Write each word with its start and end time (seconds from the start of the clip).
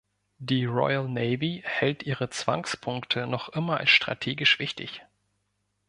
Die 0.39 0.65
Royal 0.65 1.07
Navy 1.07 1.61
hält 1.63 2.01
ihre 2.01 2.31
Zwangspunkte 2.31 3.27
noch 3.27 3.49
immer 3.49 3.77
als 3.77 3.91
strategisch 3.91 4.57
wichtig. 4.57 5.05